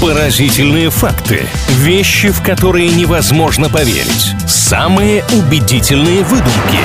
Поразительные 0.00 0.88
факты. 0.88 1.46
Вещи, 1.68 2.30
в 2.30 2.42
которые 2.42 2.88
невозможно 2.88 3.68
поверить. 3.68 4.34
Самые 4.48 5.22
убедительные 5.24 6.22
выдумки. 6.22 6.78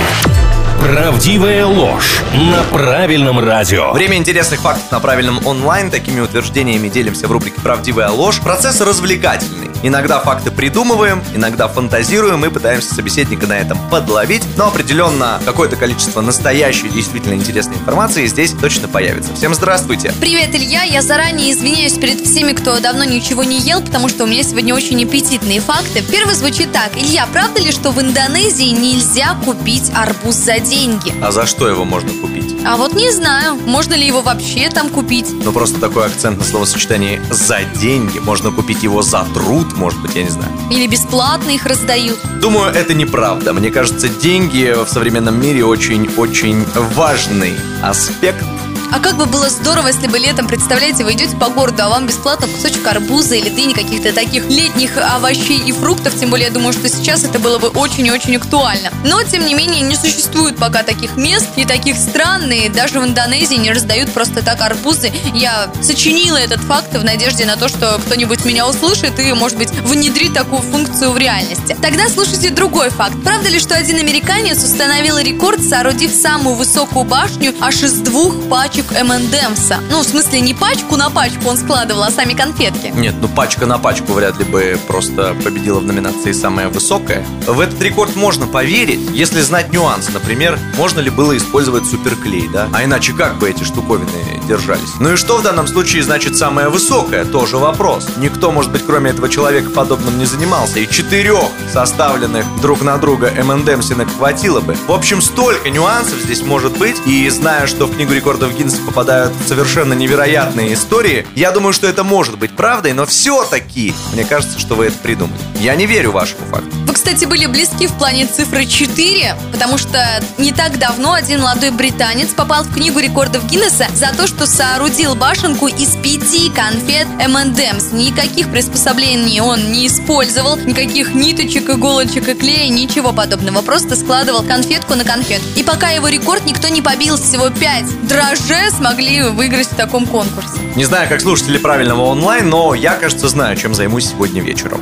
Правдивая 0.81 1.65
ложь 1.65 2.21
на 2.33 2.63
правильном 2.63 3.39
радио. 3.39 3.93
Время 3.93 4.17
интересных 4.17 4.59
фактов 4.59 4.91
на 4.91 4.99
правильном 4.99 5.47
онлайн. 5.47 5.91
Такими 5.91 6.19
утверждениями 6.19 6.89
делимся 6.89 7.29
в 7.29 7.31
рубрике 7.31 7.61
«Правдивая 7.61 8.09
ложь». 8.09 8.41
Процесс 8.41 8.81
развлекательный. 8.81 9.64
Иногда 9.83 10.19
факты 10.19 10.51
придумываем, 10.51 11.23
иногда 11.33 11.67
фантазируем 11.67 12.43
и 12.45 12.49
пытаемся 12.49 12.93
собеседника 12.93 13.47
на 13.47 13.53
этом 13.53 13.77
подловить. 13.89 14.43
Но 14.57 14.67
определенно 14.67 15.39
какое-то 15.45 15.75
количество 15.75 16.21
настоящей, 16.21 16.89
действительно 16.89 17.33
интересной 17.33 17.75
информации 17.75 18.25
здесь 18.27 18.51
точно 18.51 18.87
появится. 18.87 19.33
Всем 19.35 19.53
здравствуйте! 19.53 20.13
Привет, 20.19 20.55
Илья! 20.55 20.83
Я 20.83 21.01
заранее 21.01 21.51
извиняюсь 21.51 21.93
перед 21.93 22.21
всеми, 22.21 22.53
кто 22.53 22.79
давно 22.79 23.03
ничего 23.03 23.43
не 23.43 23.59
ел, 23.59 23.81
потому 23.81 24.09
что 24.09 24.23
у 24.23 24.27
меня 24.27 24.43
сегодня 24.43 24.73
очень 24.73 25.03
аппетитные 25.03 25.61
факты. 25.61 26.03
Первый 26.03 26.35
звучит 26.35 26.71
так. 26.71 26.95
Илья, 26.95 27.27
правда 27.31 27.61
ли, 27.61 27.71
что 27.71 27.91
в 27.91 28.01
Индонезии 28.01 28.69
нельзя 28.69 29.35
купить 29.45 29.91
арбуз 29.93 30.35
за 30.35 30.59
деньги? 30.59 31.13
А 31.21 31.31
за 31.31 31.45
что 31.45 31.67
его 31.67 31.85
можно 31.85 32.09
купить? 32.09 32.55
А 32.67 32.77
вот 32.77 32.93
не 32.93 33.11
знаю, 33.11 33.55
можно 33.55 33.93
ли 33.93 34.07
его 34.07 34.21
вообще 34.21 34.69
там 34.69 34.89
купить. 34.89 35.27
Ну 35.43 35.51
просто 35.51 35.79
такой 35.79 36.07
акцент 36.07 36.39
на 36.39 36.43
словосочетании 36.43 37.21
«за 37.29 37.59
деньги». 37.79 38.17
Можно 38.17 38.49
купить 38.49 38.81
его 38.81 39.03
за 39.03 39.23
труд, 39.35 39.64
может 39.75 40.01
быть, 40.01 40.15
я 40.15 40.23
не 40.23 40.29
знаю. 40.29 40.51
Или 40.71 40.87
бесплатно 40.87 41.51
их 41.51 41.65
раздают. 41.65 42.19
Думаю, 42.41 42.73
это 42.73 42.93
неправда. 42.93 43.53
Мне 43.53 43.71
кажется, 43.71 44.07
деньги 44.07 44.73
в 44.75 44.87
современном 44.87 45.39
мире 45.41 45.65
очень-очень 45.65 46.65
важный 46.95 47.55
аспект 47.81 48.45
а 48.95 48.99
как 48.99 49.17
бы 49.17 49.25
было 49.25 49.49
здорово, 49.49 49.87
если 49.87 50.07
бы 50.07 50.17
летом, 50.17 50.47
представляете, 50.47 51.03
вы 51.03 51.13
идете 51.13 51.35
по 51.35 51.49
городу, 51.49 51.83
а 51.83 51.89
вам 51.89 52.07
бесплатно 52.07 52.47
кусочек 52.47 52.87
арбуза 52.87 53.35
или 53.35 53.49
дыни, 53.49 53.73
каких-то 53.73 54.13
таких 54.13 54.47
летних 54.47 54.97
овощей 54.97 55.59
и 55.59 55.73
фруктов. 55.73 56.17
Тем 56.17 56.29
более, 56.29 56.47
я 56.47 56.53
думаю, 56.53 56.71
что 56.71 56.87
сейчас 56.87 57.25
это 57.25 57.37
было 57.39 57.59
бы 57.59 57.67
очень 57.67 58.07
и 58.07 58.11
очень 58.11 58.37
актуально. 58.37 58.91
Но, 59.03 59.21
тем 59.23 59.45
не 59.45 59.53
менее, 59.53 59.81
не 59.81 59.97
существует 59.97 60.55
пока 60.55 60.83
таких 60.83 61.17
мест 61.17 61.49
и 61.57 61.65
таких 61.65 61.97
стран, 61.97 62.49
и 62.49 62.69
даже 62.69 63.01
в 63.01 63.03
Индонезии 63.03 63.55
не 63.55 63.71
раздают 63.71 64.13
просто 64.13 64.41
так 64.41 64.61
арбузы. 64.61 65.11
Я 65.33 65.69
сочинила 65.81 66.37
этот 66.37 66.61
факт 66.61 66.95
в 66.95 67.03
надежде 67.03 67.43
на 67.45 67.57
то, 67.57 67.67
что 67.67 67.99
кто-нибудь 68.05 68.45
меня 68.45 68.65
услышит 68.65 69.19
и, 69.19 69.33
может 69.33 69.57
быть, 69.57 69.71
внедрит 69.71 70.33
такую 70.33 70.61
функцию 70.61 71.11
в 71.11 71.17
реальности. 71.17 71.75
Тогда 71.81 72.07
слушайте 72.07 72.49
другой 72.49 72.91
факт. 72.91 73.15
Правда 73.25 73.49
ли, 73.49 73.59
что 73.59 73.75
один 73.75 73.97
американец 73.97 74.63
установил 74.63 75.17
рекорд, 75.17 75.61
соорудив 75.61 76.11
самую 76.11 76.55
высокую 76.55 77.03
башню 77.03 77.53
аж 77.59 77.83
из 77.83 77.95
двух 77.95 78.47
пачек 78.47 78.84
пачек 78.85 78.97
M&M'са. 78.97 79.79
Ну, 79.89 80.01
в 80.01 80.03
смысле, 80.03 80.41
не 80.41 80.53
пачку 80.53 80.95
на 80.95 81.09
пачку 81.09 81.49
он 81.49 81.57
складывал, 81.57 82.03
а 82.03 82.11
сами 82.11 82.33
конфетки. 82.33 82.91
Нет, 82.95 83.15
ну 83.21 83.27
пачка 83.27 83.65
на 83.65 83.77
пачку 83.77 84.13
вряд 84.13 84.37
ли 84.37 84.45
бы 84.45 84.79
просто 84.87 85.35
победила 85.43 85.79
в 85.79 85.85
номинации 85.85 86.31
«Самая 86.31 86.69
высокая». 86.69 87.25
В 87.47 87.59
этот 87.59 87.81
рекорд 87.81 88.15
можно 88.15 88.47
поверить, 88.47 88.99
если 89.11 89.41
знать 89.41 89.71
нюанс. 89.71 90.09
Например, 90.13 90.59
можно 90.77 90.99
ли 90.99 91.09
было 91.09 91.35
использовать 91.37 91.85
суперклей, 91.85 92.47
да? 92.51 92.67
А 92.73 92.83
иначе 92.83 93.13
как 93.13 93.37
бы 93.37 93.49
эти 93.49 93.63
штуковины 93.63 94.09
держались? 94.47 94.95
Ну 94.99 95.13
и 95.13 95.15
что 95.15 95.37
в 95.37 95.43
данном 95.43 95.67
случае 95.67 96.03
значит 96.03 96.37
«самая 96.37 96.69
высокая»? 96.69 97.25
Тоже 97.25 97.57
вопрос. 97.57 98.07
Никто, 98.17 98.51
может 98.51 98.71
быть, 98.71 98.83
кроме 98.85 99.11
этого 99.11 99.29
человека 99.29 99.69
подобным 99.69 100.17
не 100.17 100.25
занимался. 100.25 100.79
И 100.79 100.89
четырех 100.89 101.49
составленных 101.71 102.45
друг 102.61 102.81
на 102.81 102.97
друга 102.97 103.27
M&M'синок 103.27 104.09
хватило 104.15 104.59
бы. 104.59 104.75
В 104.87 104.91
общем, 104.91 105.21
столько 105.21 105.69
нюансов 105.69 106.19
здесь 106.19 106.41
может 106.41 106.77
быть. 106.77 106.95
И 107.05 107.29
зная, 107.29 107.67
что 107.67 107.85
в 107.85 107.95
Книгу 107.95 108.13
рекордов 108.13 108.55
Гиннесса 108.55 108.64
Гиннесса 108.65 108.81
попадают 108.81 109.31
совершенно 109.47 109.93
невероятные 109.93 110.73
истории. 110.73 111.27
Я 111.35 111.51
думаю, 111.51 111.71
что 111.71 111.85
это 111.87 112.03
может 112.03 112.39
быть 112.39 112.55
правдой, 112.55 112.93
но 112.93 113.05
все-таки 113.05 113.93
мне 114.13 114.25
кажется, 114.25 114.59
что 114.59 114.73
вы 114.73 114.85
это 114.85 114.97
придумали. 114.97 115.37
Я 115.59 115.75
не 115.75 115.85
верю 115.85 116.11
вашему 116.11 116.45
факту. 116.49 116.84
Кстати, 116.95 117.25
были 117.25 117.45
близки 117.45 117.85
в 117.85 117.93
плане 117.93 118.25
цифры 118.25 118.65
4, 118.65 119.35
потому 119.51 119.77
что 119.77 120.03
не 120.39 120.51
так 120.51 120.79
давно 120.79 121.13
один 121.13 121.41
молодой 121.41 121.69
британец 121.69 122.29
попал 122.29 122.63
в 122.63 122.73
книгу 122.73 122.97
рекордов 122.97 123.45
Гиннесса 123.45 123.85
за 123.93 124.07
то, 124.17 124.25
что 124.25 124.47
соорудил 124.47 125.13
башенку 125.13 125.67
из 125.67 125.95
пяти 125.97 126.49
конфет 126.49 127.07
M&M's. 127.19 127.93
Никаких 127.93 128.49
приспособлений 128.49 129.39
он 129.41 129.71
не 129.71 129.85
использовал, 129.85 130.57
никаких 130.57 131.13
ниточек, 131.13 131.69
иголочек 131.69 132.27
и 132.27 132.33
клея, 132.33 132.69
ничего 132.69 133.13
подобного. 133.13 133.61
Просто 133.61 133.95
складывал 133.95 134.41
конфетку 134.41 134.95
на 134.95 135.03
конфет. 135.03 135.41
И 135.55 135.61
пока 135.61 135.89
его 135.89 136.07
рекорд 136.07 136.45
никто 136.45 136.69
не 136.69 136.81
побил, 136.81 137.17
всего 137.17 137.51
5 137.51 138.07
дрожжей 138.07 138.55
уже 138.55 138.71
смогли 138.71 139.23
выиграть 139.23 139.67
в 139.67 139.75
таком 139.75 140.05
конкурсе. 140.05 140.59
Не 140.75 140.85
знаю, 140.85 141.09
как 141.09 141.21
слушатели 141.21 141.57
правильного 141.57 142.01
онлайн, 142.01 142.49
но 142.49 142.73
я, 142.73 142.95
кажется, 142.95 143.27
знаю, 143.27 143.57
чем 143.57 143.73
займусь 143.73 144.09
сегодня 144.09 144.41
вечером. 144.41 144.81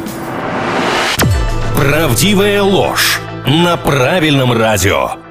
Правдивая 1.75 2.61
ложь 2.61 3.19
на 3.47 3.77
правильном 3.77 4.53
радио. 4.53 5.22